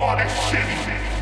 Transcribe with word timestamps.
On 0.00 0.16
a 0.16 0.28
shit. 0.28 1.17